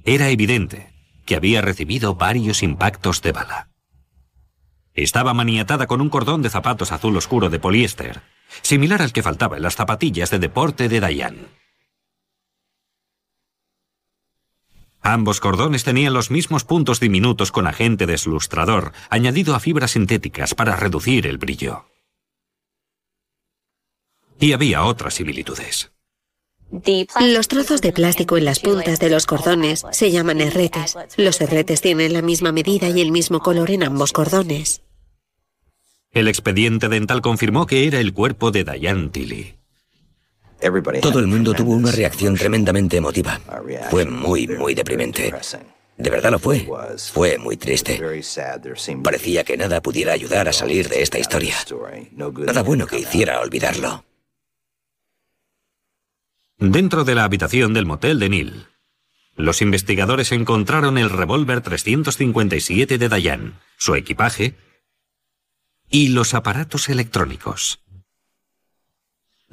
era 0.03 0.29
evidente 0.29 0.93
que 1.25 1.35
había 1.35 1.61
recibido 1.61 2.15
varios 2.15 2.61
impactos 2.61 3.21
de 3.21 3.31
bala. 3.31 3.69
Estaba 4.93 5.33
maniatada 5.33 5.87
con 5.87 6.01
un 6.01 6.09
cordón 6.09 6.43
de 6.43 6.49
zapatos 6.49 6.91
azul 6.91 7.17
oscuro 7.17 7.49
de 7.49 7.59
poliéster, 7.59 8.21
similar 8.61 9.01
al 9.01 9.11
que 9.11 9.23
faltaba 9.23 9.57
en 9.57 9.63
las 9.63 9.75
zapatillas 9.75 10.29
de 10.29 10.39
deporte 10.39 10.87
de 10.87 10.99
Dayan. 10.99 11.47
Ambos 15.03 15.41
cordones 15.41 15.83
tenían 15.83 16.13
los 16.13 16.31
mismos 16.31 16.63
puntos 16.63 17.01
diminutos 17.01 17.51
con 17.51 17.67
agente 17.67 18.05
deslustrador, 18.05 18.93
añadido 19.09 19.53
a 19.53 19.59
fibras 19.59 19.91
sintéticas 19.91 20.55
para 20.55 20.77
reducir 20.77 21.27
el 21.27 21.37
brillo. 21.37 21.85
Y 24.39 24.53
había 24.53 24.83
otras 24.85 25.15
similitudes. 25.15 25.91
Los 27.19 27.47
trozos 27.49 27.81
de 27.81 27.91
plástico 27.91 28.37
en 28.37 28.45
las 28.45 28.59
puntas 28.59 28.99
de 28.99 29.09
los 29.09 29.25
cordones 29.25 29.85
se 29.91 30.09
llaman 30.09 30.41
herretes. 30.41 30.97
Los 31.17 31.39
herretes 31.41 31.81
tienen 31.81 32.13
la 32.13 32.21
misma 32.21 32.53
medida 32.53 32.89
y 32.89 33.01
el 33.01 33.11
mismo 33.11 33.41
color 33.41 33.71
en 33.71 33.83
ambos 33.83 34.13
cordones. 34.13 34.81
El 36.11 36.27
expediente 36.29 36.87
dental 36.87 37.21
confirmó 37.21 37.65
que 37.67 37.87
era 37.87 37.99
el 37.99 38.13
cuerpo 38.13 38.51
de 38.51 38.63
Diane 38.63 39.09
Tilly. 39.09 39.55
Todo 41.01 41.19
el 41.19 41.27
mundo 41.27 41.53
tuvo 41.53 41.73
una 41.73 41.91
reacción 41.91 42.35
tremendamente 42.35 42.97
emotiva. 42.97 43.39
Fue 43.89 44.05
muy, 44.05 44.47
muy 44.47 44.73
deprimente. 44.73 45.33
De 45.97 46.09
verdad 46.09 46.31
lo 46.31 46.39
fue. 46.39 46.67
Fue 47.13 47.37
muy 47.37 47.57
triste. 47.57 48.01
Parecía 49.03 49.43
que 49.43 49.57
nada 49.57 49.81
pudiera 49.81 50.13
ayudar 50.13 50.47
a 50.47 50.53
salir 50.53 50.89
de 50.89 51.01
esta 51.01 51.19
historia. 51.19 51.55
Nada 52.45 52.63
bueno 52.63 52.87
que 52.87 52.99
hiciera 52.99 53.39
olvidarlo. 53.39 54.05
Dentro 56.57 57.03
de 57.03 57.15
la 57.15 57.25
habitación 57.25 57.73
del 57.73 57.85
motel 57.85 58.19
de 58.19 58.29
Neil, 58.29 58.67
los 59.35 59.61
investigadores 59.61 60.31
encontraron 60.31 60.97
el 60.97 61.09
revólver 61.09 61.61
357 61.61 62.97
de 62.97 63.09
Dayan, 63.09 63.59
su 63.77 63.95
equipaje 63.95 64.55
y 65.89 66.09
los 66.09 66.33
aparatos 66.33 66.89
electrónicos. 66.89 67.82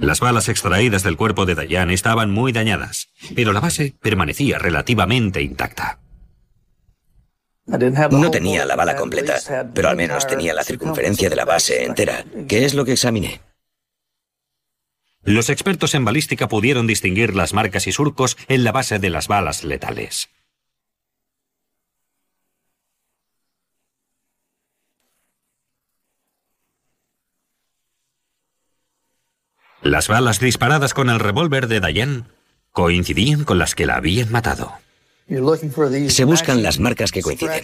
Las 0.00 0.21
balas 0.21 0.49
extraídas 0.49 1.02
del 1.02 1.16
cuerpo 1.16 1.45
de 1.45 1.54
Dayan 1.54 1.90
estaban 1.90 2.30
muy 2.30 2.52
dañadas, 2.52 3.11
pero 3.37 3.52
la 3.52 3.61
base 3.61 3.95
permanecía 4.00 4.59
relativamente 4.59 5.42
intacta. 5.42 6.00
No 7.66 8.30
tenía 8.30 8.64
la 8.64 8.76
bala 8.76 8.97
completa, 8.97 9.71
pero 9.75 9.90
al 9.90 9.97
menos 9.97 10.26
tenía 10.26 10.54
la 10.54 10.64
circunferencia 10.64 11.28
de 11.28 11.37
la 11.37 11.45
base 11.45 11.85
entera, 11.85 12.25
que 12.49 12.64
es 12.64 12.75
lo 12.75 12.85
que 12.85 12.92
examiné. 12.92 13.42
Los 15.23 15.50
expertos 15.50 15.95
en 15.95 16.07
balística 16.07 16.49
pudieron 16.49 16.87
distinguir 16.87 17.37
las 17.37 17.52
marcas 17.52 17.87
y 17.87 17.92
surcos 17.92 18.38
en 18.49 18.64
la 18.64 18.73
base 18.73 18.99
de 18.99 19.11
las 19.11 19.28
balas 19.28 19.64
letales. 19.64 20.30
Las 29.90 30.06
balas 30.06 30.38
disparadas 30.38 30.94
con 30.94 31.11
el 31.11 31.18
revólver 31.18 31.66
de 31.66 31.80
Diane 31.80 32.23
coincidían 32.70 33.42
con 33.42 33.59
las 33.59 33.75
que 33.75 33.87
la 33.87 33.97
habían 33.97 34.30
matado. 34.30 34.73
Se 36.06 36.25
buscan 36.25 36.62
las 36.62 36.78
marcas 36.78 37.11
que 37.11 37.23
coinciden. 37.23 37.61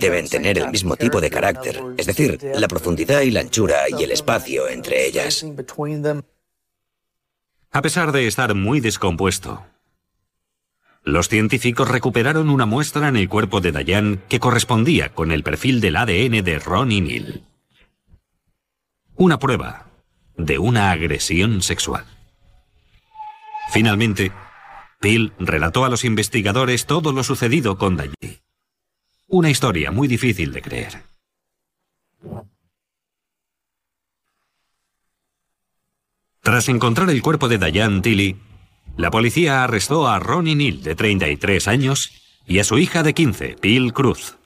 Deben 0.00 0.28
tener 0.28 0.58
el 0.58 0.72
mismo 0.72 0.96
tipo 0.96 1.20
de 1.20 1.30
carácter, 1.30 1.80
es 1.98 2.06
decir, 2.06 2.40
la 2.56 2.66
profundidad 2.66 3.20
y 3.20 3.30
la 3.30 3.42
anchura 3.42 3.76
y 3.88 4.02
el 4.02 4.10
espacio 4.10 4.68
entre 4.68 5.06
ellas. 5.06 5.46
A 7.70 7.80
pesar 7.80 8.10
de 8.10 8.26
estar 8.26 8.52
muy 8.56 8.80
descompuesto, 8.80 9.64
los 11.04 11.28
científicos 11.28 11.88
recuperaron 11.88 12.50
una 12.50 12.66
muestra 12.66 13.06
en 13.06 13.14
el 13.14 13.28
cuerpo 13.28 13.60
de 13.60 13.70
Diane 13.70 14.18
que 14.28 14.40
correspondía 14.40 15.10
con 15.10 15.30
el 15.30 15.44
perfil 15.44 15.80
del 15.80 15.94
ADN 15.94 16.42
de 16.42 16.58
Ronnie 16.58 17.02
Neal. 17.02 17.42
Una 19.14 19.38
prueba 19.38 19.85
de 20.36 20.58
una 20.58 20.90
agresión 20.90 21.62
sexual. 21.62 22.04
Finalmente, 23.70 24.32
Bill 25.00 25.32
relató 25.38 25.84
a 25.84 25.88
los 25.88 26.04
investigadores 26.04 26.86
todo 26.86 27.12
lo 27.12 27.22
sucedido 27.24 27.78
con 27.78 27.96
Diane. 27.96 28.42
Una 29.26 29.50
historia 29.50 29.90
muy 29.90 30.08
difícil 30.08 30.52
de 30.52 30.62
creer. 30.62 31.02
Tras 36.40 36.68
encontrar 36.68 37.10
el 37.10 37.22
cuerpo 37.22 37.48
de 37.48 37.58
Diane 37.58 38.00
Tilly, 38.00 38.36
la 38.96 39.10
policía 39.10 39.64
arrestó 39.64 40.06
a 40.08 40.18
Ronnie 40.20 40.54
Neal, 40.54 40.82
de 40.82 40.94
33 40.94 41.68
años, 41.68 42.12
y 42.46 42.60
a 42.60 42.64
su 42.64 42.78
hija 42.78 43.02
de 43.02 43.14
15, 43.14 43.56
Bill 43.60 43.92
Cruz, 43.92 44.38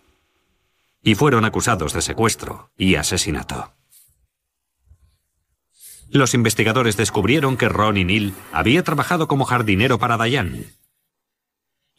y 1.03 1.15
fueron 1.15 1.45
acusados 1.45 1.93
de 1.93 2.01
secuestro 2.01 2.73
y 2.77 2.95
asesinato. 2.95 3.75
Los 6.13 6.35
investigadores 6.35 6.97
descubrieron 6.97 7.57
que 7.57 7.69
Ronnie 7.69 8.05
Neal 8.05 8.33
había 8.53 8.83
trabajado 8.83 9.29
como 9.29 9.45
jardinero 9.45 9.99
para 9.99 10.19
Diane 10.19 10.65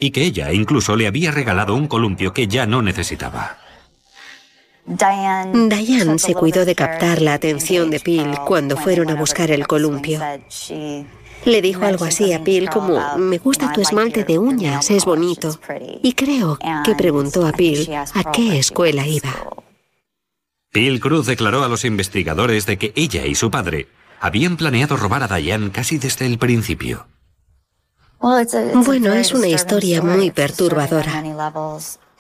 y 0.02 0.12
que 0.12 0.24
ella 0.24 0.52
incluso 0.52 0.96
le 0.96 1.08
había 1.08 1.32
regalado 1.32 1.76
un 1.76 1.88
columpio 1.88 2.34
que 2.34 2.48
ya 2.48 2.66
no 2.66 2.82
necesitaba. 2.82 3.60
Diane 4.86 6.18
se 6.18 6.34
cuidó 6.34 6.66
de 6.66 6.74
captar 6.74 7.22
la 7.22 7.36
atención 7.36 7.92
de 7.92 8.02
Bill 8.04 8.32
cuando 8.48 8.76
fueron 8.76 9.12
a 9.12 9.16
buscar 9.16 9.52
el 9.52 9.68
columpio. 9.68 10.20
Le 11.46 11.62
dijo 11.62 11.86
algo 11.86 12.06
así 12.06 12.34
a 12.34 12.40
Bill 12.40 12.70
como, 12.70 13.18
me 13.18 13.38
gusta 13.38 13.72
tu 13.72 13.82
esmalte 13.82 14.24
de 14.24 14.40
uñas, 14.40 14.90
es 14.90 15.06
bonito. 15.06 15.60
Y 16.02 16.14
creo 16.14 16.58
que 16.84 16.96
preguntó 16.96 17.46
a 17.46 17.52
Bill 17.52 17.88
a 17.94 18.32
qué 18.32 18.58
escuela 18.58 19.08
iba. 19.08 19.34
Bill 20.74 21.00
Cruz 21.00 21.28
declaró 21.28 21.64
a 21.64 21.68
los 21.68 21.86
investigadores 21.86 22.66
de 22.66 22.78
que 22.78 22.92
ella 22.96 23.26
y 23.26 23.36
su 23.36 23.52
padre 23.52 23.88
habían 24.22 24.56
planeado 24.56 24.96
robar 24.96 25.24
a 25.24 25.36
Diane 25.36 25.72
casi 25.72 25.98
desde 25.98 26.28
el 26.28 26.38
principio. 26.38 27.08
Bueno, 28.20 29.14
es 29.14 29.34
una 29.34 29.48
historia 29.48 30.02
muy 30.04 30.30
perturbadora. 30.30 31.24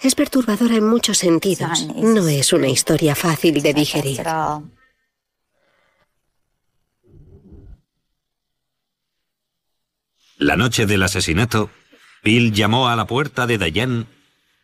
Es 0.02 0.16
perturbadora 0.16 0.76
en 0.76 0.90
muchos 0.90 1.20
sentidos. 1.20 1.88
No 1.96 2.28
es 2.28 2.52
una 2.54 2.68
historia 2.68 3.14
fácil 3.14 3.62
de 3.62 3.74
digerir. 3.76 4.24
La 10.38 10.58
noche 10.58 10.88
del 10.88 11.04
asesinato, 11.04 11.70
Bill 12.24 12.52
llamó 12.52 12.90
a 12.90 12.96
la 12.96 13.06
puerta 13.06 13.46
de 13.46 13.60
Diane 13.60 14.08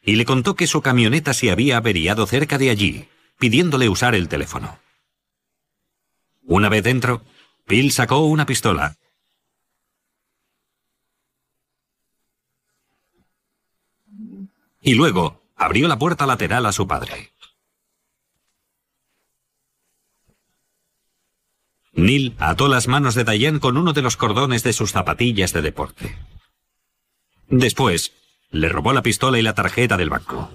y 0.01 0.15
le 0.15 0.25
contó 0.25 0.55
que 0.55 0.65
su 0.65 0.81
camioneta 0.81 1.35
se 1.35 1.51
había 1.51 1.77
averiado 1.77 2.25
cerca 2.25 2.57
de 2.57 2.71
allí, 2.71 3.09
pidiéndole 3.37 3.89
usar 3.89 4.15
el 4.15 4.27
teléfono. 4.27 4.79
Una 6.47 6.69
vez 6.69 6.81
dentro, 6.81 7.23
Bill 7.67 7.91
sacó 7.91 8.19
una 8.19 8.45
pistola. 8.45 8.95
Y 14.81 14.95
luego 14.95 15.43
abrió 15.57 15.89
la 15.89 15.99
puerta 15.99 16.25
lateral 16.25 16.65
a 16.65 16.71
su 16.71 16.87
padre. 16.87 17.33
Neil 21.91 22.35
ató 22.39 22.69
las 22.69 22.87
manos 22.87 23.15
de 23.15 23.25
Diane 23.25 23.59
con 23.59 23.75
uno 23.75 23.91
de 23.91 24.01
los 24.01 24.15
cordones 24.15 24.63
de 24.63 24.71
sus 24.71 24.93
zapatillas 24.93 25.51
de 25.51 25.61
deporte. 25.61 26.15
Después, 27.49 28.13
le 28.51 28.69
robó 28.69 28.93
la 28.93 29.01
pistola 29.01 29.37
y 29.37 29.41
la 29.41 29.55
tarjeta 29.55 29.97
del 29.97 30.09
banco. 30.09 30.49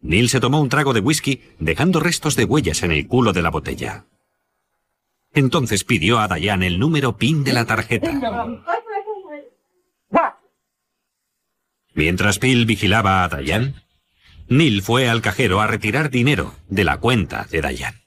Neil 0.00 0.30
se 0.30 0.40
tomó 0.40 0.62
un 0.62 0.70
trago 0.70 0.94
de 0.94 1.00
whisky, 1.00 1.42
dejando 1.58 2.00
restos 2.00 2.34
de 2.36 2.44
huellas 2.44 2.82
en 2.82 2.92
el 2.92 3.06
culo 3.06 3.34
de 3.34 3.42
la 3.42 3.50
botella. 3.50 4.06
Entonces 5.34 5.84
pidió 5.84 6.20
a 6.20 6.28
Diane 6.28 6.68
el 6.68 6.78
número 6.78 7.16
PIN 7.16 7.42
de 7.42 7.52
la 7.52 7.66
tarjeta. 7.66 8.10
Mientras 11.94 12.38
Bill 12.40 12.66
vigilaba 12.66 13.24
a 13.24 13.28
Diane, 13.28 13.74
Neil 14.48 14.82
fue 14.82 15.08
al 15.08 15.22
cajero 15.22 15.60
a 15.60 15.66
retirar 15.66 16.10
dinero 16.10 16.54
de 16.68 16.84
la 16.84 16.98
cuenta 16.98 17.46
de 17.50 17.62
Diane. 17.62 18.04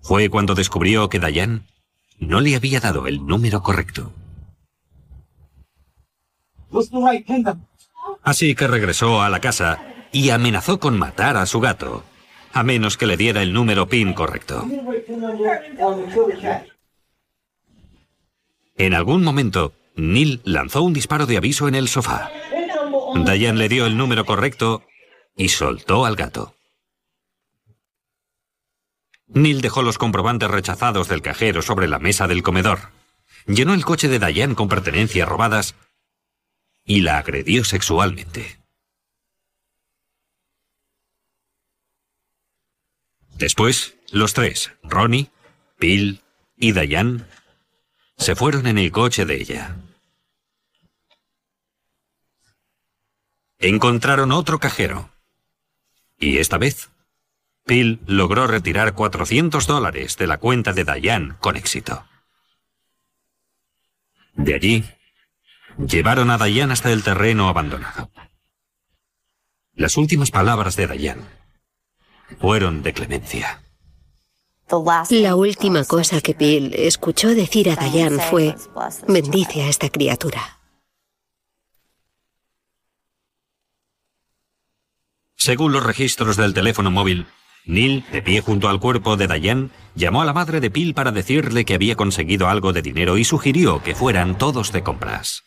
Fue 0.00 0.28
cuando 0.28 0.54
descubrió 0.54 1.08
que 1.08 1.18
Diane 1.18 1.62
no 2.18 2.40
le 2.40 2.56
había 2.56 2.80
dado 2.80 3.06
el 3.06 3.26
número 3.26 3.62
correcto. 3.62 4.12
Así 8.22 8.54
que 8.54 8.66
regresó 8.66 9.22
a 9.22 9.28
la 9.28 9.40
casa 9.40 9.80
y 10.12 10.30
amenazó 10.30 10.78
con 10.78 10.98
matar 10.98 11.36
a 11.36 11.46
su 11.46 11.60
gato, 11.60 12.04
a 12.54 12.62
menos 12.62 12.96
que 12.96 13.06
le 13.06 13.16
diera 13.16 13.42
el 13.42 13.52
número 13.52 13.88
PIN 13.88 14.14
correcto. 14.14 14.64
En 18.76 18.94
algún 18.94 19.22
momento, 19.22 19.72
Neil 19.96 20.40
lanzó 20.44 20.82
un 20.82 20.92
disparo 20.92 21.26
de 21.26 21.36
aviso 21.36 21.68
en 21.68 21.74
el 21.74 21.88
sofá. 21.88 22.30
Diane 23.14 23.58
le 23.58 23.68
dio 23.68 23.86
el 23.86 23.96
número 23.96 24.24
correcto 24.24 24.84
y 25.36 25.48
soltó 25.48 26.06
al 26.06 26.16
gato. 26.16 26.54
Neil 29.26 29.60
dejó 29.60 29.82
los 29.82 29.98
comprobantes 29.98 30.50
rechazados 30.50 31.08
del 31.08 31.22
cajero 31.22 31.62
sobre 31.62 31.88
la 31.88 31.98
mesa 31.98 32.28
del 32.28 32.42
comedor, 32.42 32.90
llenó 33.46 33.74
el 33.74 33.84
coche 33.84 34.08
de 34.08 34.18
Diane 34.18 34.54
con 34.54 34.68
pertenencias 34.68 35.28
robadas 35.28 35.74
y 36.84 37.00
la 37.00 37.18
agredió 37.18 37.64
sexualmente. 37.64 38.63
Después, 43.36 43.96
los 44.10 44.32
tres, 44.32 44.72
Ronnie, 44.82 45.30
Bill 45.78 46.22
y 46.56 46.72
Diane, 46.72 47.24
se 48.16 48.36
fueron 48.36 48.66
en 48.66 48.78
el 48.78 48.92
coche 48.92 49.24
de 49.24 49.34
ella. 49.34 49.76
Encontraron 53.58 54.30
otro 54.30 54.58
cajero. 54.58 55.10
Y 56.18 56.38
esta 56.38 56.58
vez 56.58 56.90
Bill 57.66 58.00
logró 58.06 58.46
retirar 58.46 58.94
400 58.94 59.66
dólares 59.66 60.16
de 60.16 60.26
la 60.26 60.38
cuenta 60.38 60.72
de 60.72 60.84
Diane 60.84 61.34
con 61.40 61.56
éxito. 61.56 62.06
De 64.34 64.54
allí, 64.54 64.84
llevaron 65.78 66.30
a 66.30 66.38
Diane 66.38 66.72
hasta 66.72 66.92
el 66.92 67.02
terreno 67.02 67.48
abandonado. 67.48 68.10
Las 69.74 69.96
últimas 69.96 70.30
palabras 70.30 70.76
de 70.76 70.86
Diane 70.86 71.43
fueron 72.40 72.82
de 72.82 72.92
clemencia. 72.92 73.60
La 75.10 75.36
última 75.36 75.84
cosa 75.84 76.20
que 76.20 76.32
Bill 76.32 76.72
escuchó 76.74 77.28
decir 77.28 77.70
a 77.70 77.76
Diane 77.76 78.18
fue, 78.18 78.54
bendice 79.06 79.62
a 79.62 79.68
esta 79.68 79.88
criatura. 79.90 80.58
Según 85.36 85.72
los 85.72 85.84
registros 85.84 86.36
del 86.38 86.54
teléfono 86.54 86.90
móvil, 86.90 87.26
Neil, 87.66 88.04
de 88.10 88.22
pie 88.22 88.40
junto 88.40 88.68
al 88.68 88.80
cuerpo 88.80 89.16
de 89.16 89.26
Diane, 89.26 89.68
llamó 89.94 90.22
a 90.22 90.24
la 90.24 90.32
madre 90.32 90.60
de 90.60 90.70
Bill 90.70 90.94
para 90.94 91.12
decirle 91.12 91.64
que 91.64 91.74
había 91.74 91.96
conseguido 91.96 92.48
algo 92.48 92.72
de 92.72 92.82
dinero 92.82 93.18
y 93.18 93.24
sugirió 93.24 93.82
que 93.82 93.94
fueran 93.94 94.38
todos 94.38 94.72
de 94.72 94.82
compras. 94.82 95.44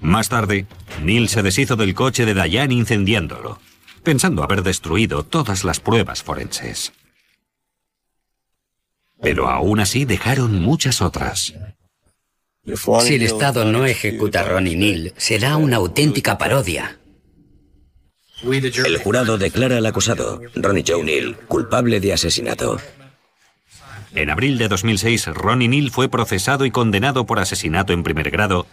Más 0.00 0.28
tarde, 0.28 0.66
Neil 1.02 1.28
se 1.28 1.42
deshizo 1.42 1.76
del 1.76 1.94
coche 1.94 2.24
de 2.26 2.34
Diane 2.34 2.74
incendiándolo, 2.74 3.58
pensando 4.02 4.42
haber 4.42 4.62
destruido 4.62 5.24
todas 5.24 5.64
las 5.64 5.80
pruebas 5.80 6.22
forenses. 6.22 6.92
Pero 9.20 9.48
aún 9.48 9.80
así 9.80 10.04
dejaron 10.04 10.60
muchas 10.60 11.00
otras. 11.00 11.54
Si 13.00 13.14
el 13.14 13.22
Estado 13.22 13.64
no 13.64 13.86
ejecuta 13.86 14.40
a 14.40 14.44
Ronnie 14.44 14.76
Neal, 14.76 15.14
será 15.16 15.56
una 15.56 15.76
auténtica 15.76 16.38
parodia. 16.38 16.98
El 18.42 18.98
jurado 18.98 19.38
declara 19.38 19.76
al 19.76 19.86
acusado, 19.86 20.40
Ronnie 20.54 20.84
Joe 20.86 21.04
Neal, 21.04 21.36
culpable 21.46 22.00
de 22.00 22.12
asesinato. 22.12 22.80
En 24.14 24.30
abril 24.30 24.58
de 24.58 24.68
2006, 24.68 25.28
Ronnie 25.28 25.68
Neal 25.68 25.90
fue 25.90 26.08
procesado 26.08 26.66
y 26.66 26.70
condenado 26.70 27.24
por 27.24 27.38
asesinato 27.38 27.92
en 27.92 28.02
primer 28.02 28.30
grado 28.30 28.66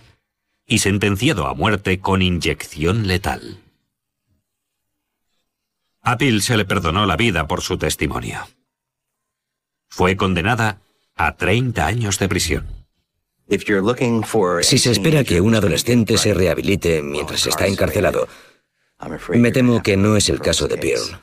y 0.68 0.80
sentenciado 0.80 1.48
a 1.48 1.54
muerte 1.54 2.00
con 2.00 2.22
inyección 2.22 3.08
letal. 3.08 3.60
A 6.02 6.16
Bill 6.16 6.42
se 6.42 6.58
le 6.58 6.66
perdonó 6.66 7.06
la 7.06 7.18
vida 7.18 7.48
por 7.48 7.62
su 7.62 7.78
testimonio. 7.78 8.48
Fue 9.90 10.16
condenada 10.16 10.82
a 11.16 11.36
30 11.36 11.86
años 11.86 12.20
de 12.20 12.30
prisión. 12.30 12.68
Si 14.62 14.78
se 14.78 14.92
espera 14.92 15.24
que 15.24 15.42
un 15.42 15.56
adolescente 15.56 16.18
se 16.18 16.34
rehabilite 16.34 17.02
mientras 17.02 17.48
está 17.48 17.66
encarcelado, 17.66 18.28
me 19.34 19.52
temo 19.52 19.82
que 19.82 19.98
no 19.98 20.16
es 20.16 20.30
el 20.30 20.40
caso 20.40 20.68
de 20.68 20.76
Byrne. 20.76 21.18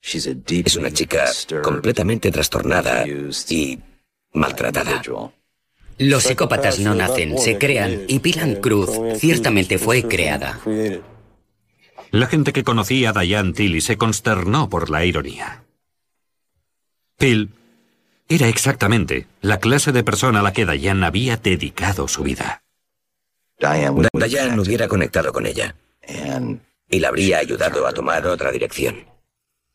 Es 0.00 0.76
una 0.76 0.92
chica 0.92 1.24
completamente 1.62 2.30
trastornada 2.30 3.04
y 3.06 3.78
maltratada. 4.32 5.02
Los 5.98 6.24
psicópatas 6.24 6.78
no 6.78 6.94
nacen, 6.94 7.38
se 7.38 7.58
crean, 7.58 8.02
y 8.06 8.20
Pilan 8.20 8.56
Cruz 8.56 8.90
ciertamente 9.18 9.78
fue 9.78 10.02
creada. 10.02 10.60
La 12.16 12.28
gente 12.28 12.54
que 12.54 12.64
conocía 12.64 13.10
a 13.10 13.12
Diane 13.12 13.52
Tilly 13.52 13.82
se 13.82 13.98
consternó 13.98 14.70
por 14.70 14.88
la 14.88 15.04
ironía. 15.04 15.64
Phil 17.18 17.50
era 18.26 18.48
exactamente 18.48 19.26
la 19.42 19.60
clase 19.60 19.92
de 19.92 20.02
persona 20.02 20.40
a 20.40 20.42
la 20.42 20.54
que 20.54 20.64
Diane 20.64 21.04
había 21.04 21.36
dedicado 21.36 22.08
su 22.08 22.22
vida. 22.22 22.62
Diane 23.58 24.58
hubiera 24.58 24.88
conectado 24.88 25.30
con 25.30 25.44
ella 25.44 25.76
y 26.88 26.98
la 27.00 27.08
habría 27.08 27.36
ayudado 27.36 27.86
a 27.86 27.92
tomar 27.92 28.26
otra 28.26 28.50
dirección. 28.50 29.04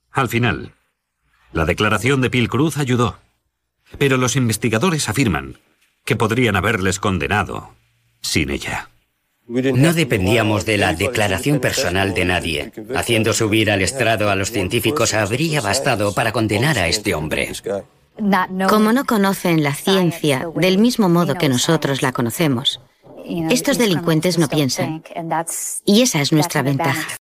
Al 0.09 0.27
final, 0.27 0.73
la 1.53 1.65
declaración 1.65 2.21
de 2.21 2.31
Phil 2.31 2.49
Cruz 2.49 2.77
ayudó, 2.77 3.19
pero 3.99 4.17
los 4.17 4.35
investigadores 4.35 5.09
afirman 5.09 5.59
que 6.05 6.15
podrían 6.15 6.55
haberles 6.55 6.99
condenado 6.99 7.75
sin 8.21 8.49
ella. 8.49 8.89
No 9.51 9.93
dependíamos 9.93 10.65
de 10.65 10.77
la 10.77 10.93
declaración 10.93 11.59
personal 11.59 12.13
de 12.13 12.25
nadie. 12.25 12.71
Haciendo 12.95 13.33
subir 13.33 13.69
al 13.69 13.81
estrado 13.81 14.29
a 14.29 14.35
los 14.35 14.51
científicos 14.51 15.13
habría 15.13 15.61
bastado 15.61 16.13
para 16.13 16.31
condenar 16.31 16.77
a 16.77 16.87
este 16.87 17.13
hombre. 17.13 17.51
Como 18.69 18.93
no 18.93 19.05
conocen 19.05 19.63
la 19.63 19.73
ciencia 19.73 20.47
del 20.55 20.77
mismo 20.77 21.09
modo 21.09 21.35
que 21.35 21.49
nosotros 21.49 22.01
la 22.01 22.11
conocemos, 22.11 22.79
estos 23.49 23.77
delincuentes 23.77 24.37
no 24.37 24.47
piensan. 24.47 25.03
Y 25.85 26.01
esa 26.01 26.21
es 26.21 26.31
nuestra 26.31 26.61
ventaja. 26.61 27.20